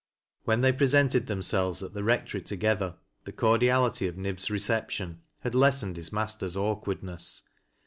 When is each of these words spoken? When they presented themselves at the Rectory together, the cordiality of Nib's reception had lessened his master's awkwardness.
When 0.45 0.61
they 0.61 0.71
presented 0.73 1.27
themselves 1.27 1.83
at 1.83 1.93
the 1.93 2.03
Rectory 2.03 2.41
together, 2.41 2.95
the 3.25 3.31
cordiality 3.31 4.07
of 4.07 4.17
Nib's 4.17 4.49
reception 4.49 5.21
had 5.41 5.53
lessened 5.53 5.95
his 5.95 6.11
master's 6.11 6.57
awkwardness. 6.57 7.43